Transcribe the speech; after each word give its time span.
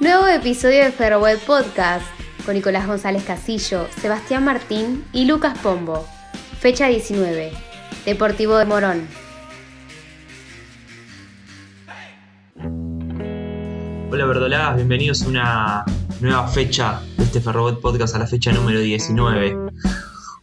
Nuevo 0.00 0.26
episodio 0.28 0.82
de 0.82 0.92
Ferroweb 0.92 1.38
Podcast 1.40 2.06
con 2.46 2.54
Nicolás 2.54 2.86
González 2.86 3.22
Casillo, 3.22 3.86
Sebastián 4.00 4.42
Martín 4.42 5.04
y 5.12 5.26
Lucas 5.26 5.58
Pombo. 5.58 6.06
Fecha 6.58 6.86
19. 6.86 7.52
Deportivo 8.06 8.56
de 8.56 8.64
Morón. 8.64 9.06
Hola 14.10 14.24
verdolagas, 14.24 14.76
bienvenidos 14.76 15.22
a 15.22 15.28
una 15.28 15.84
nueva 16.22 16.48
fecha 16.48 17.02
de 17.18 17.24
este 17.24 17.42
Ferrobot 17.42 17.82
Podcast 17.82 18.14
a 18.14 18.20
la 18.20 18.26
fecha 18.26 18.52
número 18.52 18.80
19. 18.80 19.54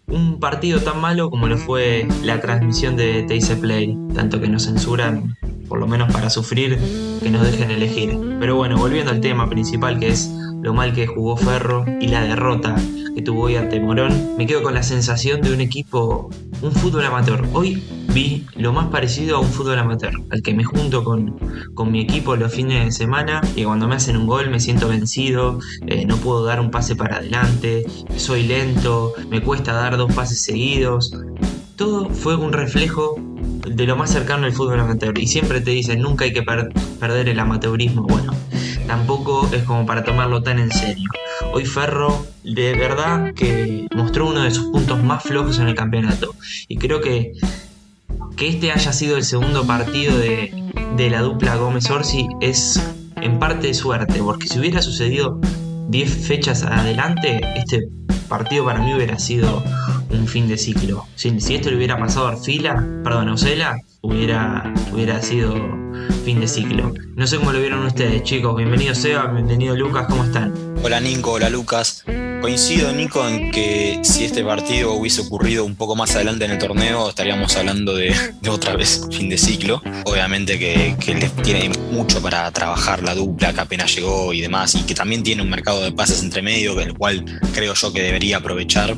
Un 0.05 0.39
partido 0.39 0.79
tan 0.81 1.01
malo 1.01 1.31
como 1.31 1.47
lo 1.47 1.57
fue 1.57 2.07
la 2.21 2.39
transmisión 2.39 2.95
de 2.95 3.23
Teise 3.23 3.55
Play, 3.55 3.97
tanto 4.13 4.39
que 4.39 4.49
nos 4.49 4.65
censuran, 4.65 5.35
por 5.67 5.79
lo 5.79 5.87
menos 5.87 6.11
para 6.11 6.29
sufrir, 6.29 6.77
que 7.21 7.29
nos 7.29 7.43
dejen 7.43 7.71
elegir. 7.71 8.17
Pero 8.39 8.55
bueno, 8.55 8.77
volviendo 8.77 9.11
al 9.11 9.21
tema 9.21 9.49
principal 9.49 9.99
que 9.99 10.09
es 10.09 10.31
lo 10.61 10.73
mal 10.73 10.93
que 10.93 11.07
jugó 11.07 11.37
Ferro 11.37 11.85
y 12.01 12.07
la 12.07 12.21
derrota 12.21 12.75
que 13.15 13.21
tuvo 13.21 13.43
hoy 13.43 13.55
ante 13.55 13.79
Morón, 13.79 14.35
me 14.37 14.45
quedo 14.45 14.61
con 14.61 14.73
la 14.73 14.83
sensación 14.83 15.41
de 15.41 15.51
un 15.51 15.61
equipo, 15.61 16.29
un 16.61 16.71
fútbol 16.71 17.03
amateur. 17.03 17.47
Hoy 17.53 17.83
vi 18.13 18.45
lo 18.55 18.73
más 18.73 18.87
parecido 18.89 19.37
a 19.37 19.39
un 19.39 19.47
fútbol 19.47 19.79
amateur, 19.79 20.13
al 20.29 20.41
que 20.43 20.53
me 20.53 20.63
junto 20.63 21.03
con, 21.03 21.37
con 21.73 21.91
mi 21.91 22.01
equipo 22.01 22.35
los 22.35 22.53
fines 22.53 22.85
de 22.85 22.91
semana 22.91 23.41
y 23.55 23.63
cuando 23.63 23.87
me 23.87 23.95
hacen 23.95 24.17
un 24.17 24.27
gol 24.27 24.49
me 24.49 24.59
siento 24.59 24.87
vencido, 24.87 25.59
eh, 25.87 26.05
no 26.05 26.17
puedo 26.17 26.43
dar 26.45 26.59
un 26.59 26.69
pase 26.69 26.95
para 26.95 27.17
adelante, 27.17 27.85
soy 28.15 28.43
lento, 28.43 29.13
me 29.29 29.41
cuesta 29.41 29.73
dar 29.73 29.97
dos 29.97 30.13
pases 30.13 30.41
seguidos. 30.41 31.11
Todo 31.75 32.09
fue 32.09 32.35
un 32.35 32.53
reflejo 32.53 33.15
de 33.77 33.85
lo 33.85 33.95
más 33.95 34.11
cercano 34.11 34.47
al 34.47 34.53
fútbol 34.53 34.79
amateur. 34.79 35.17
Y 35.19 35.27
siempre 35.27 35.61
te 35.61 35.69
dicen, 35.69 36.01
nunca 36.01 36.25
hay 36.25 36.33
que 36.33 36.41
perder 36.41 37.29
el 37.29 37.39
amateurismo. 37.39 38.01
Bueno, 38.01 38.33
tampoco 38.87 39.47
es 39.53 39.63
como 39.63 39.85
para 39.85 40.03
tomarlo 40.03 40.41
tan 40.41 40.57
en 40.57 40.71
serio. 40.71 41.07
Hoy 41.53 41.63
Ferro 41.63 42.25
de 42.43 42.73
verdad 42.73 43.35
que 43.35 43.87
mostró 43.95 44.29
uno 44.29 44.41
de 44.41 44.49
sus 44.49 44.71
puntos 44.71 45.03
más 45.03 45.21
flojos 45.21 45.59
en 45.59 45.67
el 45.67 45.75
campeonato. 45.75 46.33
Y 46.67 46.77
creo 46.77 47.01
que, 47.01 47.33
que 48.35 48.47
este 48.47 48.71
haya 48.71 48.91
sido 48.91 49.15
el 49.15 49.23
segundo 49.23 49.67
partido 49.67 50.17
de, 50.17 50.51
de 50.95 51.09
la 51.11 51.21
dupla 51.21 51.55
Gómez 51.55 51.87
Orsi 51.91 52.27
es 52.41 52.81
en 53.17 53.37
parte 53.37 53.75
suerte, 53.75 54.19
porque 54.23 54.47
si 54.47 54.57
hubiera 54.57 54.81
sucedido 54.81 55.39
10 55.89 56.27
fechas 56.27 56.63
adelante, 56.63 57.41
este 57.55 57.87
partido 58.27 58.65
para 58.65 58.79
mí 58.79 58.95
hubiera 58.95 59.19
sido 59.19 59.63
un 60.09 60.27
fin 60.27 60.47
de 60.47 60.57
ciclo. 60.57 61.05
Si, 61.15 61.29
esto 61.29 61.69
le 61.69 61.77
hubiera 61.77 61.97
pasado 61.97 62.27
a 62.27 62.31
Arfila, 62.31 62.75
perdón, 63.03 63.29
a 63.29 63.33
Osela, 63.33 63.77
hubiera, 64.01 64.73
hubiera 64.91 65.21
sido 65.21 65.55
fin 66.23 66.39
de 66.39 66.47
ciclo. 66.47 66.93
No 67.15 67.27
sé 67.27 67.37
cómo 67.37 67.51
lo 67.51 67.59
vieron 67.59 67.85
ustedes, 67.85 68.23
chicos. 68.23 68.55
Bienvenido 68.55 68.93
Seba, 68.93 69.27
bienvenido 69.27 69.75
Lucas, 69.75 70.05
¿cómo 70.09 70.23
están? 70.23 70.53
Hola 70.83 70.99
Nico, 70.99 71.31
hola 71.31 71.49
Lucas. 71.49 72.03
Coincido, 72.41 72.93
Nico, 72.93 73.27
en 73.27 73.51
que 73.51 73.99
si 74.03 74.23
este 74.23 74.43
partido 74.43 74.93
hubiese 74.93 75.21
ocurrido 75.21 75.65
un 75.65 75.75
poco 75.75 75.95
más 75.95 76.15
adelante 76.15 76.45
en 76.45 76.51
el 76.51 76.59
torneo, 76.59 77.09
estaríamos 77.09 77.55
hablando 77.57 77.95
de, 77.95 78.13
otra 78.47 78.75
vez 78.75 79.07
fin 79.11 79.27
de 79.27 79.37
ciclo. 79.37 79.81
Obviamente 80.05 80.59
que, 80.59 80.95
que 80.99 81.15
tiene 81.43 81.71
mucho 81.91 82.21
para 82.21 82.49
trabajar 82.51 83.01
la 83.01 83.15
dupla 83.15 83.53
que 83.53 83.61
apenas 83.61 83.93
llegó 83.95 84.33
y 84.33 84.41
demás, 84.41 84.75
y 84.75 84.83
que 84.83 84.93
también 84.93 85.23
tiene 85.23 85.41
un 85.41 85.49
mercado 85.49 85.81
de 85.81 85.91
pases 85.91 86.21
entre 86.21 86.43
medio, 86.43 86.79
el 86.79 86.93
cual 86.93 87.25
creo 87.53 87.73
yo 87.73 87.91
que 87.91 88.03
debería 88.03 88.37
aprovechar 88.37 88.95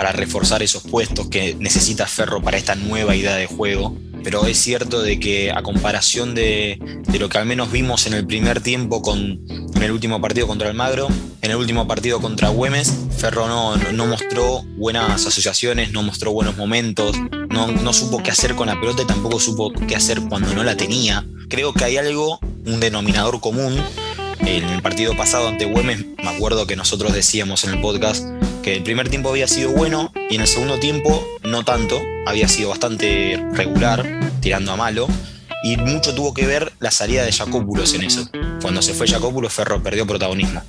para 0.00 0.12
reforzar 0.12 0.62
esos 0.62 0.82
puestos 0.82 1.28
que 1.28 1.54
necesita 1.56 2.06
Ferro 2.06 2.40
para 2.40 2.56
esta 2.56 2.74
nueva 2.74 3.14
idea 3.14 3.36
de 3.36 3.44
juego 3.44 3.94
pero 4.24 4.46
es 4.46 4.56
cierto 4.56 5.02
de 5.02 5.20
que 5.20 5.50
a 5.50 5.62
comparación 5.62 6.34
de, 6.34 6.78
lo 7.18 7.28
que 7.28 7.36
al 7.36 7.44
menos 7.44 7.70
vimos 7.70 8.06
en 8.06 8.14
el 8.14 8.26
primer 8.26 8.62
tiempo 8.62 9.02
con, 9.02 9.44
en 9.46 9.82
el 9.82 9.90
último 9.90 10.18
partido 10.22 10.46
contra 10.46 10.70
Almagro, 10.70 11.08
en 11.42 11.50
el 11.50 11.56
último 11.58 11.86
partido 11.86 12.18
contra 12.18 12.48
Güemes, 12.48 12.94
Ferro 13.18 13.46
no, 13.46 13.76
no, 13.76 14.06
mostró 14.06 14.62
buenas 14.78 15.26
asociaciones, 15.26 15.92
no 15.92 16.02
mostró 16.02 16.32
buenos 16.32 16.56
momentos, 16.56 17.14
no, 17.50 17.66
no 17.68 17.92
supo 17.92 18.22
qué 18.22 18.30
hacer 18.30 18.54
con 18.54 18.68
la 18.68 18.80
pelota 18.80 19.02
y 19.02 19.06
tampoco 19.06 19.38
supo 19.38 19.70
qué 19.86 19.96
hacer 19.96 20.22
cuando 20.30 20.54
no 20.54 20.64
la 20.64 20.78
tenía. 20.78 21.26
Creo 21.50 21.74
que 21.74 21.84
hay 21.84 21.98
algo, 21.98 22.40
un 22.64 22.80
denominador 22.80 23.40
común. 23.40 23.78
En 24.40 24.64
el 24.64 24.80
partido 24.80 25.14
pasado 25.14 25.48
ante 25.48 25.66
Güemes, 25.66 26.04
me 26.22 26.28
acuerdo 26.28 26.66
que 26.66 26.74
nosotros 26.74 27.12
decíamos 27.12 27.64
en 27.64 27.74
el 27.74 27.80
podcast 27.82 28.24
que 28.62 28.76
el 28.76 28.82
primer 28.82 29.08
tiempo 29.08 29.30
había 29.30 29.48
sido 29.48 29.70
bueno 29.70 30.12
y 30.28 30.34
en 30.36 30.42
el 30.42 30.46
segundo 30.46 30.78
tiempo 30.78 31.26
no 31.42 31.64
tanto, 31.64 32.00
había 32.26 32.48
sido 32.48 32.70
bastante 32.70 33.42
regular, 33.52 34.20
tirando 34.40 34.72
a 34.72 34.76
malo, 34.76 35.08
y 35.62 35.76
mucho 35.76 36.14
tuvo 36.14 36.32
que 36.34 36.46
ver 36.46 36.72
la 36.78 36.90
salida 36.90 37.24
de 37.24 37.32
Jacópulos 37.32 37.94
en 37.94 38.02
eso. 38.02 38.28
Cuando 38.62 38.82
se 38.82 38.94
fue 38.94 39.06
Jacópulos, 39.06 39.52
Ferro 39.52 39.82
perdió 39.82 40.06
protagonismo. 40.06 40.62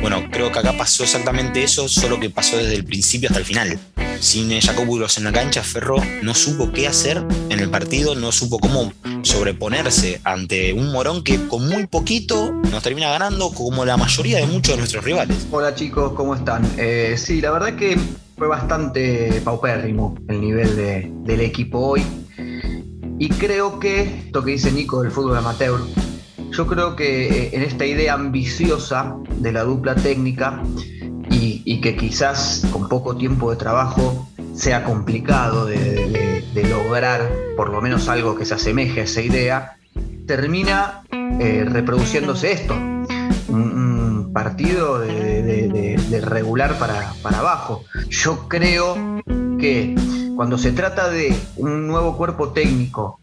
Bueno, 0.00 0.28
creo 0.30 0.52
que 0.52 0.58
acá 0.58 0.76
pasó 0.76 1.04
exactamente 1.04 1.62
eso, 1.62 1.88
solo 1.88 2.20
que 2.20 2.30
pasó 2.30 2.56
desde 2.56 2.74
el 2.74 2.84
principio 2.84 3.28
hasta 3.28 3.40
el 3.40 3.46
final. 3.46 3.78
Sin 4.20 4.50
Jacópulos 4.60 5.16
en 5.18 5.24
la 5.24 5.32
cancha, 5.32 5.62
Ferro 5.62 5.96
no 6.22 6.34
supo 6.34 6.72
qué 6.72 6.88
hacer 6.88 7.24
en 7.50 7.60
el 7.60 7.70
partido, 7.70 8.16
no 8.16 8.32
supo 8.32 8.58
cómo 8.58 8.92
sobreponerse 9.22 10.20
ante 10.24 10.72
un 10.72 10.90
Morón 10.90 11.22
que 11.22 11.46
con 11.46 11.68
muy 11.68 11.86
poquito 11.86 12.52
nos 12.52 12.82
termina 12.82 13.10
ganando, 13.10 13.50
como 13.50 13.84
la 13.84 13.96
mayoría 13.96 14.38
de 14.38 14.46
muchos 14.46 14.74
de 14.74 14.78
nuestros 14.78 15.04
rivales. 15.04 15.46
Hola 15.52 15.74
chicos, 15.74 16.12
¿cómo 16.14 16.34
están? 16.34 16.68
Eh, 16.78 17.14
sí, 17.16 17.40
la 17.40 17.52
verdad 17.52 17.76
que 17.76 17.96
fue 18.36 18.48
bastante 18.48 19.40
paupérrimo 19.44 20.16
el 20.28 20.40
nivel 20.40 20.76
del 21.24 21.40
equipo 21.40 21.78
hoy. 21.78 22.02
Y 23.20 23.28
creo 23.28 23.78
que, 23.78 24.02
esto 24.26 24.44
que 24.44 24.52
dice 24.52 24.72
Nico 24.72 25.02
del 25.02 25.12
fútbol 25.12 25.36
amateur, 25.36 25.80
yo 26.50 26.66
creo 26.66 26.96
que 26.96 27.28
eh, 27.28 27.50
en 27.52 27.62
esta 27.62 27.86
idea 27.86 28.14
ambiciosa 28.14 29.14
de 29.36 29.52
la 29.52 29.62
dupla 29.62 29.94
técnica 29.94 30.62
y, 31.78 31.80
que 31.80 31.96
quizás 31.96 32.66
con 32.72 32.88
poco 32.88 33.16
tiempo 33.16 33.50
de 33.50 33.56
trabajo 33.56 34.28
sea 34.54 34.84
complicado 34.84 35.66
de, 35.66 36.44
lograr 36.68 37.30
por 37.56 37.70
lo 37.70 37.80
menos 37.80 38.08
algo 38.08 38.34
que 38.34 38.44
se 38.44 38.54
asemeje 38.54 39.00
a 39.00 39.04
esa 39.04 39.22
idea, 39.22 39.76
termina 40.26 41.02
eh, 41.12 41.64
reproduciéndose 41.68 42.52
esto. 42.52 42.74
Un, 42.74 44.32
partido 44.34 45.00
de, 45.00 46.22
regular 46.22 46.78
para, 46.78 47.12
para 47.22 47.38
abajo. 47.38 47.84
Yo 48.10 48.46
creo 48.48 48.94
que 49.58 49.96
cuando 50.36 50.58
se 50.58 50.72
trata 50.72 51.08
de 51.08 51.34
un 51.56 51.88
nuevo 51.88 52.16
cuerpo 52.16 52.50
técnico 52.50 53.20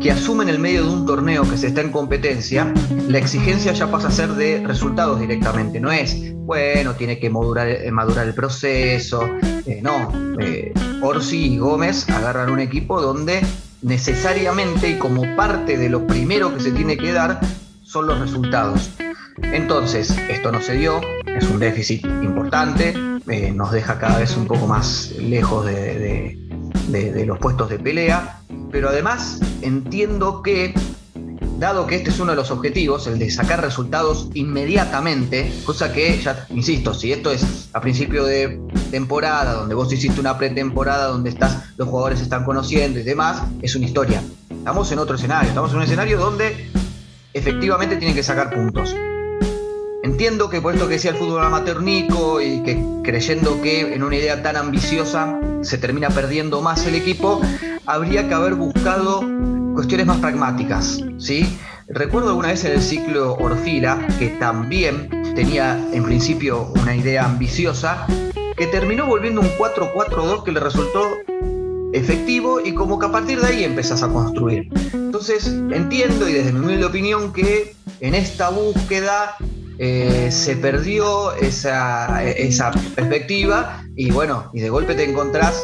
que 0.00 0.10
asume 0.10 0.44
en 0.44 0.48
el 0.48 0.58
medio 0.58 0.84
de 0.84 0.90
un 0.90 1.04
torneo 1.04 1.42
que 1.48 1.58
se 1.58 1.66
está 1.66 1.82
en 1.82 1.92
competencia, 1.92 2.72
la 3.06 3.18
exigencia 3.18 3.72
ya 3.72 3.90
pasa 3.90 4.08
a 4.08 4.10
ser 4.10 4.30
de 4.30 4.66
resultados 4.66 5.20
directamente. 5.20 5.78
No 5.78 5.92
es, 5.92 6.34
bueno, 6.34 6.94
tiene 6.94 7.18
que 7.18 7.28
madurar, 7.28 7.68
eh, 7.68 7.90
madurar 7.92 8.26
el 8.26 8.34
proceso. 8.34 9.22
Eh, 9.66 9.80
no, 9.82 10.10
eh, 10.40 10.72
Orsi 11.02 11.54
y 11.54 11.58
Gómez 11.58 12.08
agarran 12.08 12.50
un 12.50 12.60
equipo 12.60 13.00
donde 13.00 13.40
necesariamente 13.82 14.88
y 14.88 14.98
como 14.98 15.22
parte 15.36 15.76
de 15.76 15.90
lo 15.90 16.06
primero 16.06 16.54
que 16.54 16.60
se 16.60 16.72
tiene 16.72 16.96
que 16.96 17.12
dar 17.12 17.38
son 17.82 18.06
los 18.06 18.18
resultados. 18.18 18.90
Entonces, 19.42 20.16
esto 20.30 20.50
no 20.50 20.62
se 20.62 20.74
dio, 20.74 21.00
es 21.26 21.48
un 21.48 21.58
déficit 21.58 22.04
importante, 22.04 22.94
nos 23.54 23.72
deja 23.72 23.98
cada 23.98 24.18
vez 24.18 24.36
un 24.36 24.46
poco 24.46 24.66
más 24.66 25.12
lejos 25.18 25.64
de, 25.66 26.36
los 27.26 27.38
puestos 27.38 27.70
de 27.70 27.78
pelea, 27.78 28.39
pero 28.70 28.88
además 28.88 29.40
entiendo 29.62 30.42
que, 30.42 30.74
dado 31.58 31.86
que 31.86 31.96
este 31.96 32.10
es 32.10 32.20
uno 32.20 32.32
de 32.32 32.36
los 32.36 32.50
objetivos, 32.50 33.06
el 33.06 33.18
de 33.18 33.30
sacar 33.30 33.60
resultados 33.60 34.28
inmediatamente, 34.34 35.52
cosa 35.64 35.92
que, 35.92 36.18
ya 36.20 36.46
insisto, 36.50 36.94
si 36.94 37.12
esto 37.12 37.30
es 37.30 37.68
a 37.72 37.80
principio 37.80 38.24
de 38.24 38.60
temporada, 38.90 39.54
donde 39.54 39.74
vos 39.74 39.92
hiciste 39.92 40.20
una 40.20 40.38
pretemporada, 40.38 41.08
donde 41.08 41.30
estás, 41.30 41.74
los 41.76 41.88
jugadores 41.88 42.18
se 42.18 42.24
están 42.24 42.44
conociendo 42.44 42.98
y 42.98 43.02
demás, 43.02 43.42
es 43.62 43.74
una 43.74 43.86
historia. 43.86 44.22
Estamos 44.50 44.90
en 44.92 44.98
otro 44.98 45.16
escenario, 45.16 45.48
estamos 45.48 45.70
en 45.72 45.78
un 45.78 45.82
escenario 45.82 46.18
donde 46.18 46.70
efectivamente 47.32 47.96
tienen 47.96 48.14
que 48.14 48.22
sacar 48.22 48.54
puntos. 48.54 48.94
Entiendo 50.02 50.48
que 50.48 50.62
por 50.62 50.74
esto 50.74 50.88
que 50.88 50.94
decía 50.94 51.10
el 51.10 51.18
fútbol 51.18 51.44
amateurnico 51.44 52.40
y 52.40 52.62
que 52.62 52.82
creyendo 53.04 53.60
que 53.60 53.94
en 53.94 54.02
una 54.02 54.16
idea 54.16 54.42
tan 54.42 54.56
ambiciosa 54.56 55.38
se 55.62 55.76
termina 55.76 56.08
perdiendo 56.08 56.62
más 56.62 56.86
el 56.86 56.94
equipo, 56.94 57.40
habría 57.90 58.28
que 58.28 58.34
haber 58.34 58.54
buscado 58.54 59.20
cuestiones 59.74 60.06
más 60.06 60.18
pragmáticas, 60.18 61.00
¿sí? 61.18 61.58
Recuerdo 61.88 62.28
alguna 62.30 62.48
vez 62.48 62.64
en 62.64 62.72
el 62.72 62.82
ciclo 62.82 63.34
Orfila, 63.34 64.06
que 64.18 64.28
también 64.28 65.10
tenía 65.34 65.76
en 65.92 66.04
principio 66.04 66.72
una 66.80 66.94
idea 66.94 67.24
ambiciosa, 67.24 68.06
que 68.56 68.66
terminó 68.68 69.06
volviendo 69.06 69.40
un 69.40 69.48
4-4-2 69.58 70.44
que 70.44 70.52
le 70.52 70.60
resultó 70.60 71.02
efectivo 71.92 72.60
y 72.60 72.74
como 72.74 72.98
que 73.00 73.06
a 73.06 73.10
partir 73.10 73.40
de 73.40 73.48
ahí 73.48 73.64
empezás 73.64 74.04
a 74.04 74.08
construir. 74.08 74.68
Entonces 74.92 75.48
entiendo 75.48 76.28
y 76.28 76.32
desde 76.32 76.52
mi 76.52 76.60
humilde 76.60 76.84
opinión 76.84 77.32
que 77.32 77.74
en 77.98 78.14
esta 78.14 78.50
búsqueda 78.50 79.34
eh, 79.78 80.28
se 80.30 80.54
perdió 80.56 81.32
esa, 81.34 82.22
esa 82.22 82.70
perspectiva 82.94 83.82
y 83.96 84.12
bueno, 84.12 84.48
y 84.54 84.60
de 84.60 84.70
golpe 84.70 84.94
te 84.94 85.10
encontrás 85.10 85.60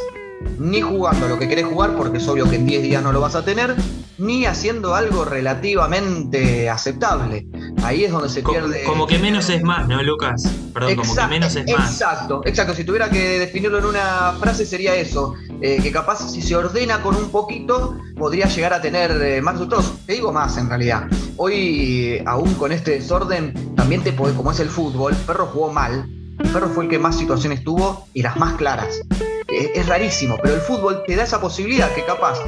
ni 0.58 0.80
jugando 0.80 1.28
lo 1.28 1.38
que 1.38 1.48
querés 1.48 1.66
jugar, 1.66 1.96
porque 1.96 2.18
es 2.18 2.28
obvio 2.28 2.48
que 2.48 2.56
en 2.56 2.66
10 2.66 2.82
días 2.82 3.02
no 3.02 3.12
lo 3.12 3.20
vas 3.20 3.34
a 3.34 3.44
tener, 3.44 3.74
ni 4.18 4.46
haciendo 4.46 4.94
algo 4.94 5.24
relativamente 5.24 6.70
aceptable. 6.70 7.46
Ahí 7.82 8.04
es 8.04 8.12
donde 8.12 8.28
se 8.28 8.42
pierde. 8.42 8.84
Como 8.84 9.06
que 9.06 9.18
menos 9.18 9.50
es 9.50 9.62
más, 9.62 9.86
¿no, 9.86 10.02
Lucas? 10.02 10.42
Perdón, 10.72 10.96
como 10.96 11.14
que 11.14 11.26
menos 11.26 11.56
es 11.56 11.70
más. 11.70 11.92
Exacto, 11.92 12.42
exacto. 12.44 12.74
Si 12.74 12.84
tuviera 12.84 13.10
que 13.10 13.38
definirlo 13.38 13.78
en 13.78 13.86
una 13.86 14.34
frase 14.40 14.64
sería 14.64 14.94
eso. 14.94 15.34
Eh, 15.62 15.78
que 15.82 15.90
capaz 15.90 16.30
si 16.30 16.42
se 16.42 16.54
ordena 16.54 17.00
con 17.00 17.16
un 17.16 17.30
poquito 17.30 17.96
podría 18.16 18.46
llegar 18.46 18.74
a 18.74 18.80
tener 18.80 19.10
eh, 19.22 19.40
más 19.40 19.54
resultados. 19.54 19.94
Te 20.06 20.14
digo 20.14 20.32
más 20.32 20.56
en 20.58 20.68
realidad. 20.68 21.08
Hoy, 21.36 22.22
aún 22.26 22.54
con 22.54 22.72
este 22.72 22.92
desorden, 22.92 23.74
también 23.74 24.02
te 24.02 24.12
puede, 24.12 24.34
como 24.34 24.50
es 24.50 24.60
el 24.60 24.68
fútbol, 24.68 25.14
Perro 25.26 25.46
jugó 25.46 25.72
mal. 25.72 26.08
Perro 26.52 26.68
fue 26.68 26.84
el 26.84 26.90
que 26.90 26.98
más 26.98 27.16
situaciones 27.16 27.64
tuvo 27.64 28.06
y 28.12 28.22
las 28.22 28.36
más 28.36 28.54
claras. 28.54 29.00
Es 29.48 29.87
rarísimo, 29.87 30.38
pero 30.43 30.54
el 30.54 30.60
fútbol 30.60 31.04
te 31.06 31.16
da 31.16 31.25
esa 31.25 31.40
posibilidad 31.40 31.93
que 31.94 32.04
capaz 32.04 32.38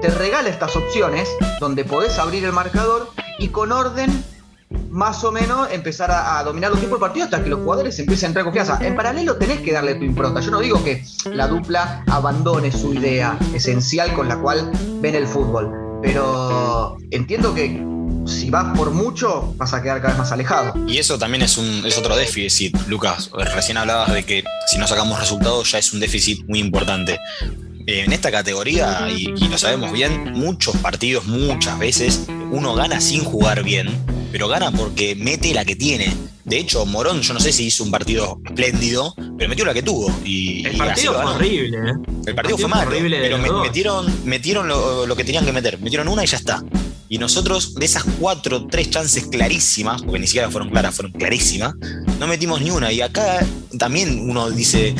te 0.00 0.08
regala 0.08 0.48
estas 0.48 0.74
opciones 0.74 1.28
donde 1.60 1.84
podés 1.84 2.18
abrir 2.18 2.44
el 2.44 2.52
marcador 2.52 3.08
y 3.38 3.48
con 3.48 3.70
orden 3.70 4.10
más 4.90 5.22
o 5.24 5.32
menos 5.32 5.70
empezar 5.70 6.10
a, 6.10 6.42
dominar 6.42 6.70
los 6.70 6.80
tiempos 6.80 6.98
de 6.98 7.00
partido 7.00 7.24
hasta 7.24 7.42
que 7.42 7.50
los 7.50 7.60
jugadores 7.60 7.98
empiecen 7.98 8.26
a 8.26 8.28
entrar 8.28 8.44
confianza. 8.44 8.78
En 8.82 8.96
paralelo 8.96 9.36
tenés 9.36 9.60
que 9.60 9.72
darle 9.72 9.94
tu 9.94 10.04
impronta. 10.04 10.40
Yo 10.40 10.50
no 10.50 10.60
digo 10.60 10.82
que 10.82 11.04
la 11.26 11.46
dupla 11.46 12.04
abandone 12.08 12.72
su 12.72 12.92
idea 12.92 13.38
esencial 13.54 14.12
con 14.12 14.28
la 14.28 14.36
cual 14.38 14.70
ven 15.00 15.14
el 15.14 15.26
fútbol, 15.26 16.00
pero 16.02 16.96
entiendo 17.10 17.54
que 17.54 17.91
si 18.26 18.50
vas 18.50 18.76
por 18.76 18.90
mucho 18.90 19.54
vas 19.56 19.74
a 19.74 19.82
quedar 19.82 20.00
cada 20.00 20.14
vez 20.14 20.18
más 20.18 20.32
alejado. 20.32 20.74
Y 20.86 20.98
eso 20.98 21.18
también 21.18 21.42
es, 21.42 21.56
un, 21.58 21.84
es 21.86 21.98
otro 21.98 22.16
déficit, 22.16 22.76
Lucas. 22.88 23.30
Recién 23.54 23.76
hablabas 23.76 24.12
de 24.12 24.24
que 24.24 24.44
si 24.66 24.78
no 24.78 24.86
sacamos 24.86 25.18
resultados 25.18 25.70
ya 25.70 25.78
es 25.78 25.92
un 25.92 26.00
déficit 26.00 26.44
muy 26.46 26.58
importante 26.58 27.18
en 27.86 28.12
esta 28.12 28.30
categoría, 28.30 29.08
y, 29.10 29.26
lo 29.48 29.58
sabemos 29.58 29.92
bien, 29.92 30.32
muchos 30.32 30.76
partidos, 30.76 31.26
muchas 31.26 31.78
veces, 31.78 32.26
uno 32.50 32.74
gana 32.74 33.00
sin 33.00 33.24
jugar 33.24 33.62
bien, 33.62 33.88
pero 34.30 34.48
gana 34.48 34.70
porque 34.70 35.14
mete 35.14 35.52
la 35.54 35.64
que 35.64 35.76
tiene. 35.76 36.14
De 36.44 36.58
hecho, 36.58 36.84
Morón, 36.86 37.22
yo 37.22 37.34
no 37.34 37.40
sé 37.40 37.52
si 37.52 37.66
hizo 37.66 37.84
un 37.84 37.90
partido 37.90 38.40
espléndido, 38.44 39.14
pero 39.38 39.48
metió 39.48 39.64
la 39.64 39.74
que 39.74 39.82
tuvo. 39.82 40.12
Y, 40.24 40.66
el 40.66 40.76
partido 40.76 41.14
fue 41.14 41.24
horrible. 41.24 41.78
¿eh? 41.78 41.92
El 42.26 42.34
partido, 42.34 42.58
fue 42.58 42.68
malo, 42.68 42.90
pero 42.90 43.38
metieron, 43.38 44.06
metieron 44.24 44.68
lo, 44.68 45.16
que 45.16 45.24
tenían 45.24 45.44
que 45.44 45.52
meter. 45.52 45.78
Metieron 45.78 46.08
una 46.08 46.24
y 46.24 46.26
ya 46.26 46.36
está. 46.36 46.62
Y 47.12 47.18
nosotros, 47.18 47.74
de 47.74 47.84
esas 47.84 48.04
cuatro, 48.18 48.68
tres 48.68 48.88
chances 48.88 49.26
clarísimas, 49.26 50.00
porque 50.00 50.18
ni 50.18 50.26
siquiera 50.26 50.50
fueron 50.50 50.70
claras, 50.70 50.94
fueron 50.94 51.12
clarísimas, 51.12 51.74
no 52.18 52.26
metimos 52.26 52.62
ni 52.62 52.70
una. 52.70 52.90
Y 52.90 53.02
acá 53.02 53.44
también 53.78 54.30
uno 54.30 54.50
dice, 54.50 54.94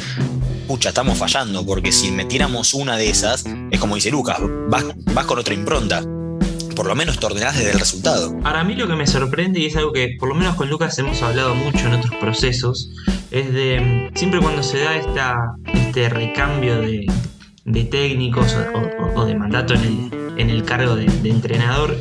pucha, 0.68 0.90
estamos 0.90 1.16
fallando, 1.16 1.64
porque 1.64 1.90
si 1.90 2.10
metiéramos 2.10 2.74
una 2.74 2.98
de 2.98 3.08
esas, 3.08 3.46
es 3.70 3.80
como 3.80 3.94
dice 3.94 4.10
Lucas, 4.10 4.36
vas, 4.68 4.84
vas 5.14 5.24
con 5.24 5.38
otra 5.38 5.54
impronta. 5.54 6.02
Por 6.76 6.84
lo 6.86 6.94
menos 6.94 7.18
te 7.18 7.24
ordenás 7.24 7.56
desde 7.56 7.70
el 7.70 7.78
resultado. 7.78 8.38
Para 8.40 8.62
mí 8.62 8.74
lo 8.74 8.86
que 8.86 8.94
me 8.94 9.06
sorprende, 9.06 9.60
y 9.60 9.66
es 9.68 9.76
algo 9.76 9.94
que 9.94 10.14
por 10.20 10.28
lo 10.28 10.34
menos 10.34 10.54
con 10.56 10.68
Lucas 10.68 10.98
hemos 10.98 11.22
hablado 11.22 11.54
mucho 11.54 11.86
en 11.86 11.94
otros 11.94 12.14
procesos, 12.16 12.90
es 13.30 13.50
de 13.54 14.10
siempre 14.16 14.38
cuando 14.38 14.62
se 14.62 14.80
da 14.80 14.96
esta, 14.98 15.54
este 15.72 16.10
recambio 16.10 16.78
de, 16.78 17.06
técnicos 17.90 18.54
o, 19.16 19.24
de 19.24 19.34
mandato 19.34 19.72
en 19.72 19.80
el, 19.80 20.21
cargo 20.72 20.96
de, 20.96 21.04
entrenador, 21.28 21.98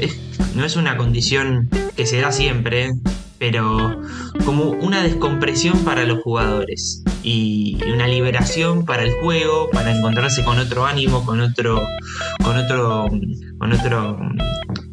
no 0.56 0.64
es 0.64 0.78
una 0.78 0.96
condición 0.96 1.70
que 1.98 2.06
se 2.06 2.22
da 2.22 2.32
siempre, 2.32 2.92
pero 3.38 4.02
como 4.46 4.70
una 4.70 5.04
descompresión 5.04 5.80
para 5.80 6.06
los 6.06 6.22
jugadores 6.22 7.04
y 7.22 7.78
una 7.94 8.08
liberación 8.08 8.86
para 8.86 9.04
el 9.04 9.12
juego, 9.22 9.70
para 9.74 9.92
encontrarse 9.94 10.42
con 10.46 10.58
otro 10.58 10.86
ánimo, 10.86 11.26
con 11.26 11.42
otro, 11.42 11.86
con 12.42 12.56
otro, 12.56 13.08
con 13.58 13.74
otro, 13.74 14.20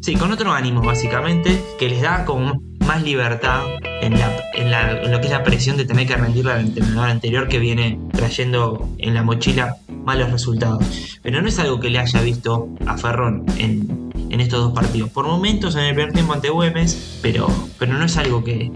sí, 0.01 0.15
con 0.15 0.33
otro 0.33 0.51
ánimo 0.51 0.81
básicamente, 0.81 1.63
que 1.79 1.87
les 1.87 2.01
da 2.01 2.25
como 2.25 2.61
más 2.85 3.01
libertad 3.01 3.61
en, 4.01 4.13
lo 4.13 5.21
que 5.21 5.27
es 5.27 5.31
la 5.31 5.43
presión 5.43 5.77
de 5.77 5.85
tener 5.85 6.05
que 6.05 6.17
rendirle 6.17 6.51
al 6.51 6.65
entrenador 6.65 7.09
anterior 7.09 7.47
que 7.47 7.59
viene 7.59 7.97
trayendo 8.11 8.89
en 8.97 9.13
la 9.13 9.23
mochila 9.23 9.77
malos 10.09 10.31
resultados. 10.31 10.83
Pero 11.21 11.39
no 11.39 11.47
es 11.47 11.59
algo 11.59 11.79
que 11.79 11.91
le 11.91 11.99
haya 11.99 12.19
visto 12.21 12.67
a 12.87 12.97
Ferrón 12.97 13.45
en, 13.57 14.09
en 14.31 14.41
estos 14.41 14.59
dos 14.59 14.73
partidos. 14.73 15.11
Por 15.11 15.27
momentos 15.27 15.75
en 15.75 15.81
el 15.81 15.93
primer 15.93 16.13
tiempo 16.13 16.33
ante 16.33 16.49
Güemes, 16.49 17.19
pero, 17.21 17.47
pero 17.77 17.93
no 17.93 18.03
es 18.03 18.17
algo 18.17 18.43
que, 18.43 18.71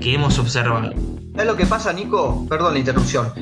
que 0.00 0.14
hemos 0.14 0.38
observado. 0.38 0.94
¿Sabes 1.32 1.46
lo 1.46 1.56
que 1.56 1.66
pasa, 1.66 1.92
Nico? 1.92 2.46
Perdón 2.48 2.72
la 2.72 2.78
interrupción. 2.78 3.34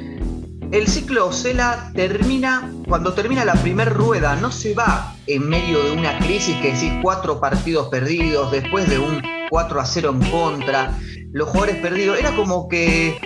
El 0.73 0.89
ciclo 0.89 1.29
Ocela 1.29 1.93
termina 1.95 2.73
cuando 2.89 3.13
termina 3.13 3.45
la 3.45 3.55
primera 3.55 3.93
rueda, 3.93 4.35
no 4.35 4.51
se 4.51 4.75
va 4.75 5.15
en 5.29 5.49
medio 5.49 5.85
de 5.85 5.93
una 5.93 6.19
crisis 6.19 6.57
que 6.57 6.73
decís 6.73 6.93
cuatro 7.01 7.39
partidos 7.39 7.91
perdidos, 7.91 8.51
después 8.51 8.91
de 8.91 8.99
un 8.99 9.23
4 9.51 9.81
a 9.81 9.85
0 9.85 10.17
en 10.21 10.31
contra, 10.33 10.99
los 11.31 11.49
jugadores 11.49 11.77
perdidos. 11.77 12.19
Era 12.19 12.35
como 12.35 12.69
que 12.69 13.21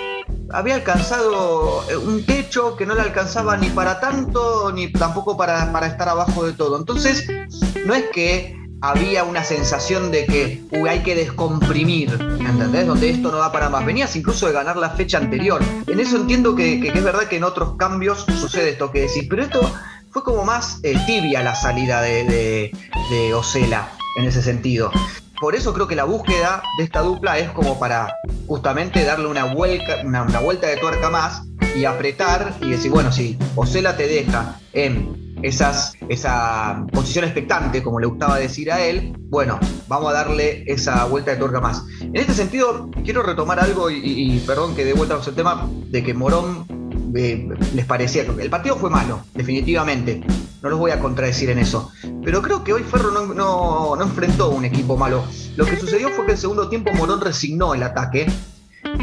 había 0.50 0.74
alcanzado 0.76 1.84
eh, 1.90 1.96
un 1.96 2.24
techo 2.24 2.76
que 2.76 2.86
no 2.86 2.94
le 2.94 3.02
alcanzaba 3.02 3.56
ni 3.56 3.68
para 3.70 4.00
tanto, 4.00 4.72
ni 4.72 4.92
tampoco 4.92 5.36
para, 5.36 5.72
para 5.72 5.86
estar 5.86 6.08
abajo 6.08 6.44
de 6.44 6.52
todo. 6.52 6.78
Entonces, 6.78 7.28
no 7.84 7.94
es 7.94 8.04
que 8.12 8.56
había 8.80 9.24
una 9.24 9.42
sensación 9.42 10.10
de 10.10 10.26
que 10.26 10.62
hay 10.88 11.00
que 11.00 11.14
descomprimir, 11.14 12.10
¿entendés? 12.12 12.86
Donde 12.86 13.10
esto 13.10 13.32
no 13.32 13.38
da 13.38 13.50
para 13.50 13.68
más. 13.68 13.84
Venías 13.84 14.14
incluso 14.16 14.46
de 14.46 14.52
ganar 14.52 14.76
la 14.76 14.90
fecha 14.90 15.18
anterior. 15.18 15.62
En 15.86 15.98
eso 15.98 16.16
entiendo 16.16 16.54
que, 16.54 16.86
es 16.86 17.04
verdad 17.04 17.24
que 17.24 17.36
en 17.36 17.44
otros 17.44 17.76
cambios 17.76 18.26
sucede 18.38 18.70
esto 18.70 18.92
que 18.92 19.02
decís, 19.02 19.26
pero 19.28 19.42
esto 19.42 19.60
fue 20.10 20.22
como 20.22 20.44
más 20.44 20.80
eh, 20.82 20.96
tibia 21.06 21.42
la 21.42 21.54
salida 21.54 22.00
de, 22.02 22.24
de, 22.24 22.72
de 23.10 23.34
en 24.16 24.24
ese 24.24 24.42
sentido. 24.42 24.90
Por 25.40 25.54
eso 25.54 25.74
creo 25.74 25.86
que 25.86 25.94
la 25.94 26.04
búsqueda 26.04 26.62
de 26.78 26.84
esta 26.84 27.00
dupla 27.00 27.38
es 27.38 27.50
como 27.50 27.78
para 27.78 28.14
justamente 28.46 29.04
darle 29.04 29.26
una 29.26 29.44
vuelta, 29.44 29.98
una, 30.02 30.22
vuelta 30.40 30.66
de 30.66 30.78
tuerca 30.78 31.10
más 31.10 31.42
y 31.76 31.84
apretar 31.84 32.54
y 32.62 32.70
decir, 32.70 32.90
bueno, 32.90 33.12
si 33.12 33.36
Ocela 33.54 33.96
te 33.96 34.08
deja 34.08 34.58
en 34.72 35.36
esas, 35.42 35.92
esa 36.08 36.86
posición 36.90 37.26
expectante, 37.26 37.82
como 37.82 38.00
le 38.00 38.06
gustaba 38.06 38.38
decir 38.38 38.72
a 38.72 38.82
él, 38.82 39.14
bueno, 39.28 39.60
vamos 39.88 40.10
a 40.10 40.14
darle 40.14 40.64
esa 40.66 41.04
vuelta 41.04 41.32
de 41.32 41.36
tuerca 41.36 41.60
más. 41.60 41.84
En 42.00 42.16
este 42.16 42.32
sentido, 42.32 42.90
quiero 43.04 43.22
retomar 43.22 43.60
algo 43.60 43.90
y, 43.90 44.42
perdón 44.46 44.74
que 44.74 44.86
de 44.86 44.94
vuelta 44.94 45.20
el 45.26 45.34
tema 45.34 45.68
de 45.90 46.02
que 46.02 46.14
Morón 46.14 46.64
eh, 47.14 47.46
les 47.74 47.84
parecía. 47.84 48.22
El 48.22 48.48
partido 48.48 48.76
fue 48.76 48.88
malo, 48.88 49.20
definitivamente. 49.34 50.22
No 50.66 50.70
los 50.70 50.80
voy 50.80 50.90
a 50.90 50.98
contradecir 50.98 51.48
en 51.48 51.60
eso. 51.60 51.92
Pero 52.24 52.42
creo 52.42 52.64
que 52.64 52.72
hoy 52.72 52.82
Ferro 52.82 53.12
no, 53.12 53.32
no, 53.32 54.02
enfrentó 54.02 54.50
un 54.50 54.64
equipo 54.64 54.96
malo. 54.96 55.24
Lo 55.54 55.64
que 55.64 55.76
sucedió 55.76 56.08
fue 56.08 56.26
que 56.26 56.32
el 56.32 56.38
segundo 56.38 56.68
tiempo 56.68 56.92
Morón 56.94 57.20
resignó 57.20 57.72
el 57.72 57.84
ataque. 57.84 58.26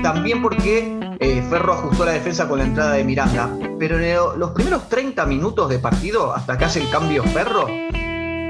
También 0.01 0.41
porque 0.41 0.99
eh, 1.21 1.41
Ferro 1.49 1.71
ajustó 1.71 2.03
la 2.03 2.11
defensa 2.11 2.49
con 2.49 2.59
la 2.59 2.65
entrada 2.65 2.95
de 2.95 3.05
Miranda. 3.05 3.49
Pero 3.79 3.97
en 3.97 4.39
los 4.41 4.51
primeros 4.51 4.89
30 4.89 5.25
minutos 5.25 5.69
de 5.69 5.79
partido, 5.79 6.35
hasta 6.35 6.57
que 6.57 6.65
hace 6.65 6.81
el 6.81 6.89
cambio 6.89 7.23
Ferro, 7.23 7.65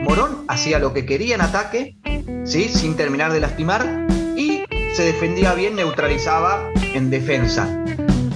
Morón 0.01 0.45
hacía 0.47 0.79
lo 0.79 0.91
que 0.91 1.05
quería 1.05 1.35
en 1.35 1.41
ataque, 1.41 1.99
¿sí? 2.45 2.67
sin 2.67 2.95
terminar 2.95 3.31
de 3.31 3.41
lastimar, 3.41 4.07
y 4.35 4.63
se 4.95 5.03
defendía 5.03 5.53
bien, 5.53 5.75
neutralizaba 5.75 6.67
en 6.95 7.11
defensa. 7.11 7.67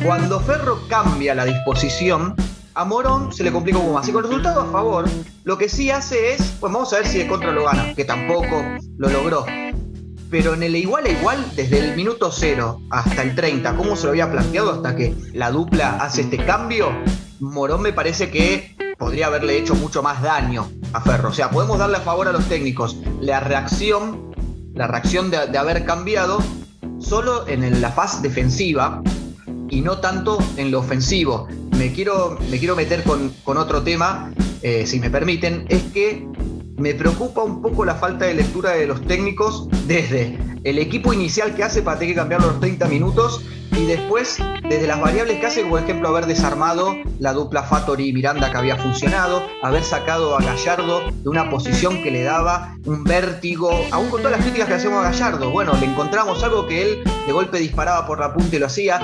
Cuando 0.05 0.39
Ferro 0.39 0.81
cambia 0.87 1.33
la 1.33 1.45
disposición, 1.45 2.35
a 2.77 2.85
Morón 2.85 3.33
se 3.33 3.43
le 3.43 3.51
complica 3.51 3.79
un 3.79 3.85
poco 3.85 3.95
más. 3.95 4.07
Y 4.07 4.11
con 4.11 4.23
resultado 4.23 4.61
a 4.61 4.71
favor, 4.71 5.09
lo 5.43 5.57
que 5.57 5.67
sí 5.67 5.89
hace 5.89 6.33
es, 6.33 6.41
pues 6.59 6.71
vamos 6.71 6.93
a 6.93 6.97
ver 6.97 7.07
si 7.07 7.17
de 7.17 7.27
contra 7.27 7.51
lo 7.51 7.65
gana, 7.65 7.95
que 7.95 8.05
tampoco 8.05 8.63
lo 8.99 9.09
logró. 9.09 9.45
Pero 10.29 10.53
en 10.53 10.61
el 10.61 10.75
igual 10.75 11.07
a 11.07 11.09
igual, 11.09 11.43
desde 11.55 11.79
el 11.79 11.95
minuto 11.95 12.31
0 12.31 12.81
hasta 12.91 13.23
el 13.23 13.33
30, 13.33 13.75
¿cómo 13.75 13.95
se 13.95 14.03
lo 14.03 14.09
había 14.11 14.31
planteado 14.31 14.73
hasta 14.73 14.95
que 14.95 15.15
la 15.33 15.49
dupla 15.49 15.97
hace 15.97 16.21
este 16.21 16.37
cambio? 16.45 16.91
Morón 17.39 17.81
me 17.81 17.93
parece 17.93 18.29
que 18.29 18.75
podría 18.99 19.27
haberle 19.27 19.57
hecho 19.57 19.73
mucho 19.73 20.03
más 20.03 20.21
daño 20.21 20.69
a 20.93 21.01
Ferro. 21.01 21.29
O 21.29 21.33
sea, 21.33 21.49
podemos 21.49 21.79
darle 21.79 21.97
a 21.97 22.01
favor 22.01 22.27
a 22.27 22.31
los 22.31 22.45
técnicos 22.45 22.97
la 23.19 23.39
reacción, 23.39 24.35
la 24.75 24.85
reacción 24.85 25.31
de, 25.31 25.57
haber 25.57 25.83
cambiado 25.83 26.43
solo 26.99 27.47
en 27.47 27.81
la 27.81 27.89
fase 27.89 28.21
defensiva 28.21 29.01
y 29.67 29.81
no 29.81 29.97
tanto 29.97 30.37
en 30.57 30.69
lo 30.69 30.79
ofensivo 30.79 31.47
me 31.77 31.91
quiero, 31.91 32.37
me 32.49 32.57
quiero 32.57 32.75
meter 32.75 33.03
con, 33.03 33.31
otro 33.45 33.83
tema, 33.83 34.33
eh, 34.61 34.85
si 34.85 34.99
me 34.99 35.09
permiten, 35.09 35.65
es 35.69 35.83
que 35.93 36.27
me 36.77 36.93
preocupa 36.93 37.43
un 37.43 37.61
poco 37.61 37.85
la 37.85 37.95
falta 37.95 38.25
de 38.25 38.33
lectura 38.33 38.71
de 38.71 38.87
los 38.87 39.01
técnicos 39.05 39.67
desde 39.87 40.37
el 40.63 40.79
equipo 40.79 41.13
inicial 41.13 41.55
que 41.55 41.63
hace 41.63 41.81
para 41.81 41.99
tener 41.99 42.13
que 42.13 42.19
cambiarlo 42.19 42.47
los 42.47 42.59
30 42.59 42.87
minutos 42.87 43.43
y 43.71 43.85
después 43.85 44.37
desde 44.67 44.87
las 44.87 44.99
variables 44.99 45.39
que 45.39 45.45
hace, 45.45 45.63
por 45.63 45.81
ejemplo, 45.81 46.09
haber 46.09 46.25
desarmado 46.25 46.95
la 47.19 47.33
dupla 47.33 47.63
Fattori 47.63 48.09
y 48.09 48.13
Miranda 48.13 48.51
que 48.51 48.57
había 48.57 48.75
funcionado, 48.75 49.43
haber 49.61 49.83
sacado 49.83 50.35
a 50.35 50.41
Gallardo 50.41 51.11
de 51.11 51.29
una 51.29 51.49
posición 51.49 52.01
que 52.01 52.09
le 52.09 52.23
daba 52.23 52.75
un 52.85 53.03
vértigo, 53.03 53.69
aún 53.91 54.09
con 54.09 54.21
todas 54.21 54.37
las 54.37 54.41
críticas 54.41 54.67
que 54.67 54.73
hacemos 54.75 55.05
a 55.05 55.11
Gallardo, 55.11 55.51
bueno, 55.51 55.73
le 55.79 55.85
encontramos 55.85 56.43
algo 56.43 56.65
que 56.65 56.81
él 56.81 57.03
de 57.25 57.31
golpe 57.31 57.59
disparaba 57.59 58.07
por 58.07 58.19
la 58.19 58.33
punta 58.33 58.55
y 58.55 58.59
lo 58.59 58.65
hacía, 58.65 58.99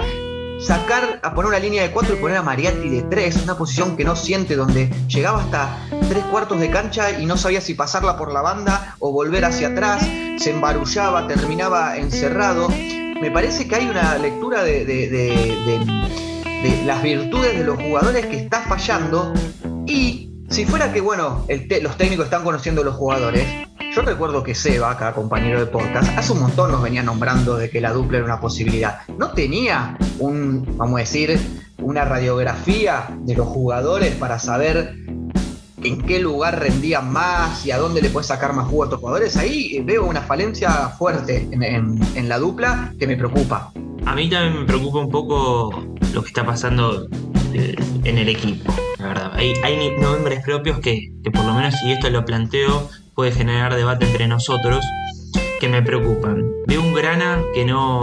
sacar, 0.60 1.19
a 1.22 1.33
poner 1.33 1.50
una 1.50 1.60
línea 1.60 1.83
de 1.83 1.91
cuatro 1.91 2.15
y 2.15 2.19
poner 2.19 2.38
a 2.38 2.41
Mariatti 2.41 2.89
de 2.89 3.01
tres, 3.03 3.38
una 3.43 3.57
posición 3.57 3.95
que 3.98 4.03
no 4.03 4.15
siente, 4.15 4.55
donde 4.55 4.89
llegaba 5.07 5.41
hasta 5.41 5.77
tres 6.10 6.24
cuartos 6.25 6.60
de 6.60 6.69
cancha 6.69 7.19
y 7.19 7.25
no 7.25 7.38
sabía 7.38 7.62
si 7.62 7.74
pasarla 7.74 8.17
por 8.17 8.31
la 8.31 8.41
banda 8.41 8.95
o 9.00 9.12
volver 9.12 9.45
hacia 9.45 9.69
atrás, 9.69 10.05
se 10.38 10.51
embarullaba, 10.51 11.27
terminaba 11.27 11.98
encerrado. 11.98 12.69
Me 12.69 13.31
parece 13.31 13.67
que 13.67 13.75
hay 13.75 13.88
una 13.88 14.17
lectura 14.17 14.63
de, 14.63 14.86
de 14.86 16.83
las 16.86 17.01
virtudes 17.03 17.57
de 17.57 17.63
los 17.63 17.81
jugadores 17.81 18.25
que 18.25 18.38
está 18.38 18.62
fallando 18.62 19.33
y 19.86 20.29
si 20.50 20.65
fuera 20.65 20.93
que, 20.93 21.01
bueno, 21.01 21.45
los 21.81 21.98
técnicos 21.98 22.25
están 22.25 22.43
conociendo 22.43 22.81
a 22.81 22.86
los 22.86 22.95
jugadores, 22.95 23.45
yo 23.96 24.02
recuerdo 24.02 24.44
que 24.44 24.56
Seba, 24.56 24.92
acá 24.92 25.14
compañero 25.14 25.60
de 25.60 25.68
podcast, 25.68 26.18
hace 26.18 26.34
un 26.34 26.40
montón 26.40 26.72
nos 26.72 26.82
venía 26.82 27.04
nombrando 27.04 27.58
de 27.58 27.70
que 27.70 27.80
la 27.80 27.94
dupla 27.94 28.18
era 28.18 28.26
una 28.26 28.40
posibilidad. 28.40 29.02
No 29.18 29.32
tenía 29.32 29.98
un, 30.20 30.78
vamos 30.78 30.96
a 30.96 31.00
decir, 31.00 31.40
una 31.78 32.04
radiografía 32.04 33.08
de 33.20 33.36
los 33.36 33.48
jugadores 33.48 34.16
para 34.16 34.40
saber 34.40 34.96
en 35.84 36.02
qué 36.02 36.20
lugar 36.20 36.60
rendían 36.60 37.12
más 37.12 37.66
y 37.66 37.72
a 37.72 37.78
dónde 37.78 38.02
le 38.02 38.10
puede 38.10 38.26
sacar 38.26 38.54
más 38.54 38.68
jugo 38.68 38.84
a 38.84 38.86
estos 38.88 39.00
jugadores. 39.00 39.38
Ahí 39.38 39.80
veo 39.86 40.06
una 40.06 40.22
falencia 40.22 40.72
fuerte 40.98 41.48
en, 41.52 42.30
la 42.30 42.40
dupla 42.40 42.94
que 42.98 43.06
me 43.06 43.16
preocupa. 43.16 43.72
A 44.06 44.16
mí 44.16 44.30
también 44.30 44.62
me 44.62 44.66
preocupa 44.66 45.00
un 45.00 45.10
poco 45.10 45.86
lo 46.14 46.22
que 46.22 46.28
está 46.30 46.46
pasando 46.46 47.08
eh, 47.54 47.76
en 48.04 48.18
el 48.18 48.30
equipo, 48.30 48.74
la 48.98 49.08
verdad. 49.08 49.32
Hay, 49.34 49.54
hay 49.64 49.96
nombres 49.98 50.44
propios 50.44 50.80
que, 50.80 51.12
que 51.24 51.32
por 51.32 51.46
lo 51.46 51.54
menos 51.54 51.76
si 51.76 51.92
esto 51.92 52.10
lo 52.10 52.26
planteo 52.26 52.90
puede 53.15 53.32
generar 53.32 53.75
debate 53.75 54.05
entre 54.05 54.27
nosotros 54.27 54.84
que 55.60 55.70
me 55.70 55.82
preocupan. 55.82 56.43
Veo 56.67 56.82
un 56.82 56.93
Grana 56.93 57.41
que 57.53 57.65
no, 57.65 58.01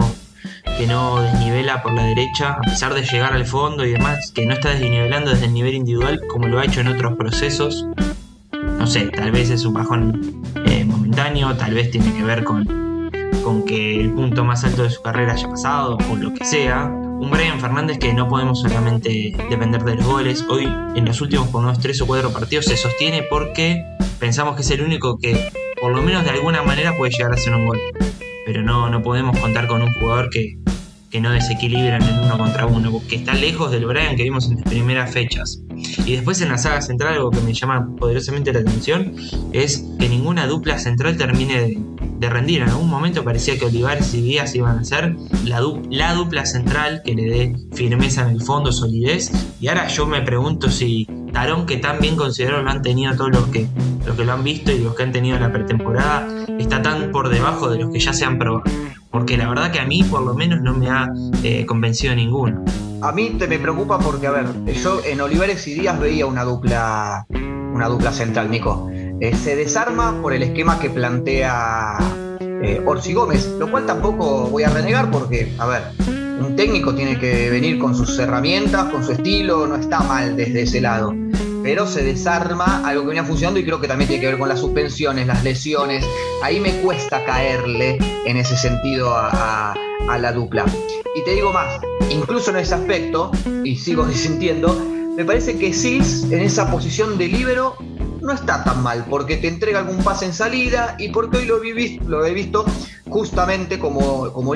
que 0.77 0.87
no 0.87 1.21
desnivela 1.21 1.83
por 1.83 1.93
la 1.93 2.03
derecha, 2.03 2.53
a 2.53 2.61
pesar 2.61 2.93
de 2.93 3.03
llegar 3.03 3.33
al 3.33 3.45
fondo 3.45 3.85
y 3.85 3.91
demás, 3.91 4.31
que 4.31 4.45
no 4.45 4.53
está 4.53 4.69
desnivelando 4.69 5.31
desde 5.31 5.45
el 5.45 5.53
nivel 5.53 5.75
individual 5.75 6.21
como 6.27 6.47
lo 6.47 6.59
ha 6.59 6.65
hecho 6.65 6.81
en 6.81 6.87
otros 6.87 7.17
procesos. 7.17 7.85
No 8.51 8.87
sé, 8.87 9.07
tal 9.07 9.31
vez 9.31 9.49
es 9.49 9.65
un 9.65 9.73
bajón 9.73 10.43
eh, 10.65 10.83
momentáneo, 10.85 11.55
tal 11.55 11.73
vez 11.73 11.91
tiene 11.91 12.11
que 12.13 12.23
ver 12.23 12.43
con, 12.43 12.65
con 13.43 13.63
que 13.63 13.99
el 13.99 14.11
punto 14.11 14.43
más 14.43 14.63
alto 14.63 14.83
de 14.83 14.89
su 14.89 15.01
carrera 15.01 15.33
haya 15.33 15.49
pasado 15.49 15.97
o 16.09 16.15
lo 16.15 16.33
que 16.33 16.45
sea. 16.45 16.85
Un 16.85 17.29
Brian 17.29 17.59
Fernández 17.59 17.99
que 17.99 18.11
no 18.13 18.27
podemos 18.27 18.61
solamente 18.61 19.35
depender 19.49 19.83
de 19.83 19.95
los 19.97 20.05
goles. 20.05 20.43
Hoy, 20.49 20.63
en 20.95 21.05
los 21.05 21.21
últimos 21.21 21.49
por 21.49 21.63
unos 21.63 21.79
3 21.79 22.01
o 22.01 22.07
4 22.07 22.33
partidos, 22.33 22.65
se 22.65 22.75
sostiene 22.75 23.21
porque 23.29 23.85
pensamos 24.21 24.55
que 24.55 24.61
es 24.61 24.69
el 24.69 24.83
único 24.83 25.17
que, 25.17 25.49
por 25.81 25.91
lo 25.93 26.01
menos 26.03 26.23
de 26.23 26.29
alguna 26.29 26.61
manera, 26.61 26.95
puede 26.95 27.11
llegar 27.11 27.31
a 27.31 27.35
hacer 27.35 27.55
un 27.55 27.65
gol. 27.65 27.79
Pero 28.45 28.61
no, 28.61 28.87
no 28.89 29.01
podemos 29.01 29.37
contar 29.39 29.67
con 29.67 29.81
un 29.81 29.91
jugador 29.95 30.29
que, 30.29 30.57
no 31.19 31.31
desequilibra 31.31 31.97
en 31.97 32.19
uno 32.23 32.37
contra 32.37 32.65
uno, 32.65 33.01
que 33.09 33.17
está 33.17 33.33
lejos 33.33 33.69
del 33.71 33.85
Brian 33.85 34.15
que 34.15 34.23
vimos 34.23 34.49
en 34.49 34.57
las 34.57 34.63
primeras 34.63 35.11
fechas. 35.11 35.61
Y 36.05 36.13
después 36.13 36.39
en 36.41 36.49
la 36.49 36.57
saga 36.57 36.81
central, 36.81 37.15
algo 37.15 37.31
que 37.31 37.41
me 37.41 37.53
llama 37.53 37.95
poderosamente 37.97 38.53
la 38.53 38.59
atención 38.59 39.15
es 39.51 39.83
que 39.99 40.07
ninguna 40.07 40.47
dupla 40.47 40.79
central 40.79 41.17
termine 41.17 41.75
de, 42.19 42.29
rendir. 42.29 42.61
En 42.61 42.69
algún 42.69 42.89
momento 42.89 43.23
parecía 43.23 43.57
que 43.57 43.65
Olivares 43.65 44.13
y 44.13 44.21
Díaz 44.21 44.55
iban 44.55 44.77
a 44.77 44.83
ser 44.83 45.15
la, 45.43 45.61
la 45.89 46.13
dupla 46.13 46.45
central 46.45 47.01
que 47.03 47.15
le 47.15 47.23
dé 47.23 47.55
firmeza 47.73 48.21
en 48.21 48.35
el 48.35 48.41
fondo, 48.41 48.71
solidez. 48.71 49.31
Y 49.59 49.67
ahora 49.67 49.87
yo 49.87 50.05
me 50.05 50.21
pregunto 50.21 50.69
si 50.69 51.07
Tarón, 51.31 51.65
que 51.65 51.77
tan 51.77 51.99
bien 51.99 52.15
considero 52.15 52.61
lo 52.61 52.69
han 52.69 52.81
tenido 52.81 53.15
todos 53.15 53.31
los 53.31 53.47
que, 53.47 53.67
los 54.05 54.15
que 54.15 54.25
lo 54.25 54.33
han 54.33 54.43
visto 54.43 54.71
y 54.71 54.79
los 54.79 54.95
que 54.95 55.03
han 55.03 55.11
tenido 55.11 55.35
en 55.35 55.43
la 55.43 55.51
pretemporada, 55.51 56.27
está 56.59 56.81
tan 56.81 57.11
por 57.11 57.29
debajo 57.29 57.69
de 57.69 57.79
los 57.79 57.91
que 57.91 57.99
ya 57.99 58.13
se 58.13 58.25
han 58.25 58.37
probado. 58.37 58.63
Porque 59.09 59.37
la 59.37 59.49
verdad 59.49 59.71
que 59.71 59.79
a 59.79 59.85
mí 59.85 60.03
por 60.03 60.21
lo 60.21 60.33
menos 60.33 60.61
no 60.61 60.73
me 60.73 60.89
ha 60.89 61.11
eh, 61.43 61.65
convencido 61.65 62.15
ninguno. 62.15 62.63
A 63.01 63.11
mí 63.11 63.31
te 63.37 63.47
me 63.47 63.59
preocupa 63.59 63.99
porque, 63.99 64.27
a 64.27 64.31
ver, 64.31 64.45
yo 64.73 65.01
en 65.03 65.21
Olivares 65.21 65.67
y 65.67 65.73
Díaz 65.73 65.99
veía 65.99 66.25
una 66.25 66.43
dupla, 66.43 67.25
una 67.29 67.87
dupla 67.87 68.11
central, 68.11 68.49
Nico. 68.51 68.89
Eh, 68.91 69.35
se 69.35 69.55
desarma 69.55 70.21
por 70.21 70.33
el 70.33 70.43
esquema 70.43 70.79
que 70.79 70.89
plantea 70.89 71.97
eh, 72.39 72.81
Orsi 72.85 73.13
Gómez, 73.13 73.47
lo 73.59 73.69
cual 73.69 73.85
tampoco 73.85 74.47
voy 74.47 74.63
a 74.63 74.69
renegar 74.69 75.09
porque, 75.11 75.53
a 75.57 75.65
ver, 75.65 75.81
un 76.39 76.55
técnico 76.55 76.93
tiene 76.95 77.19
que 77.19 77.49
venir 77.49 77.79
con 77.79 77.95
sus 77.95 78.17
herramientas, 78.19 78.85
con 78.85 79.03
su 79.03 79.11
estilo, 79.11 79.67
no 79.67 79.75
está 79.75 80.01
mal 80.01 80.35
desde 80.35 80.63
ese 80.63 80.81
lado. 80.81 81.13
Pero 81.63 81.85
se 81.87 82.03
desarma 82.03 82.87
algo 82.87 83.03
que 83.03 83.09
venía 83.09 83.23
funcionando 83.23 83.59
y 83.59 83.65
creo 83.65 83.79
que 83.79 83.87
también 83.87 84.07
tiene 84.07 84.21
que 84.21 84.27
ver 84.27 84.39
con 84.39 84.49
las 84.49 84.59
suspensiones, 84.59 85.27
las 85.27 85.43
lesiones. 85.43 86.05
Ahí 86.43 86.59
me 86.59 86.71
cuesta 86.81 87.23
caerle 87.25 87.97
en 88.25 88.37
ese 88.37 88.57
sentido 88.57 89.13
a, 89.15 89.75
la 90.19 90.31
dupla. 90.33 90.65
Y 91.15 91.23
te 91.23 91.35
digo 91.35 91.53
más, 91.53 91.79
incluso 92.09 92.51
en 92.51 92.57
ese 92.57 92.75
aspecto, 92.75 93.31
y 93.63 93.77
sigo 93.77 94.05
disintiendo, 94.07 94.77
me 95.15 95.23
parece 95.25 95.57
que 95.57 95.73
Sis 95.73 96.23
en 96.31 96.41
esa 96.41 96.69
posición 96.69 97.17
de 97.17 97.27
líbero 97.27 97.75
no 98.21 98.33
está 98.33 98.63
tan 98.63 98.81
mal, 98.83 99.05
porque 99.09 99.37
te 99.37 99.47
entrega 99.47 99.79
algún 99.79 100.03
pase 100.03 100.25
en 100.25 100.33
salida 100.33 100.95
y 100.99 101.09
porque 101.09 101.37
hoy 101.37 101.45
lo, 101.45 102.25
he 102.25 102.33
visto 102.33 102.65
justamente 103.09 103.79
como, 103.79 104.31
como 104.31 104.53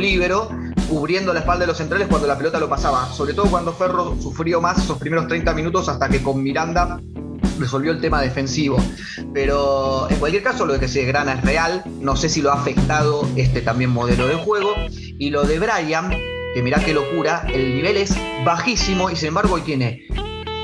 cubriendo 0.90 1.34
la 1.34 1.40
espalda 1.40 1.62
de 1.62 1.68
los 1.68 1.78
centrales 1.78 2.08
cuando 2.08 2.28
la 2.28 2.38
pelota 2.38 2.60
lo 2.60 2.70
pasaba, 2.70 3.12
sobre 3.12 3.34
todo 3.34 3.48
cuando 3.48 3.74
Ferro 3.74 4.16
sufrió 4.22 4.62
más 4.62 4.78
esos 4.78 4.98
primeros 4.98 5.28
30 5.28 5.54
minutos 5.54 5.90
hasta 5.90 6.10
que 6.10 6.22
con 6.22 6.42
Miranda 6.42 7.00
resolvió 7.60 7.92
el 7.92 8.02
tema 8.02 8.22
defensivo. 8.22 8.78
Pero 9.34 10.08
en 10.10 10.18
cualquier 10.18 10.44
caso, 10.44 10.66
lo 10.66 10.74
de 10.74 10.80
que 10.80 10.88
se 10.88 11.06
grana 11.06 11.34
es 11.34 11.42
real. 11.42 11.84
No 12.00 12.16
sé 12.16 12.30
si 12.30 12.42
lo 12.42 12.52
ha 12.52 12.56
afectado 12.56 13.28
este 13.36 13.62
también 13.62 13.92
modelo 13.92 14.28
de 14.28 14.36
juego. 14.36 14.74
Y 14.90 15.30
lo 15.30 15.44
de 15.44 15.60
Brian, 15.60 16.10
que 16.54 16.62
mirá 16.62 16.80
qué 16.84 16.94
locura, 16.94 17.46
el 17.54 17.76
nivel 17.76 17.98
es 17.98 18.16
bajísimo 18.44 19.10
y 19.10 19.16
sin 19.16 19.30
embargo 19.30 19.56
hoy 19.56 19.62
tiene 19.62 20.08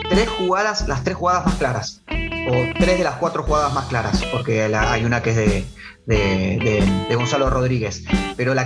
tres 0.10 0.30
jugadas, 0.30 0.88
las 0.88 1.04
tres 1.04 1.16
jugadas 1.16 1.46
más 1.46 1.56
claras. 1.56 2.02
O 2.10 2.74
tres 2.78 2.98
de 2.98 3.04
las 3.04 3.16
cuatro 3.16 3.44
jugadas 3.44 3.74
más 3.74 3.86
claras, 3.86 4.24
porque 4.32 4.64
hay 4.64 5.06
una 5.06 5.22
que 5.22 5.30
es 5.30 5.66
de, 6.06 7.16
Gonzalo 7.16 7.50
Rodríguez. 7.50 8.04
Pero 8.36 8.54
la 8.54 8.60